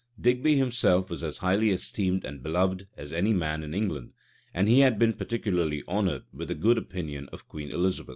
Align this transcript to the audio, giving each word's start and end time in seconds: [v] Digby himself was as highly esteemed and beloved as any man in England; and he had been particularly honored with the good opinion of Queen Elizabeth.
[v] 0.17 0.23
Digby 0.23 0.55
himself 0.57 1.11
was 1.11 1.23
as 1.23 1.37
highly 1.37 1.69
esteemed 1.69 2.25
and 2.25 2.41
beloved 2.41 2.87
as 2.97 3.13
any 3.13 3.33
man 3.33 3.61
in 3.61 3.75
England; 3.75 4.13
and 4.51 4.67
he 4.67 4.79
had 4.79 4.97
been 4.97 5.13
particularly 5.13 5.83
honored 5.87 6.23
with 6.33 6.47
the 6.47 6.55
good 6.55 6.79
opinion 6.79 7.29
of 7.31 7.47
Queen 7.47 7.69
Elizabeth. 7.69 8.09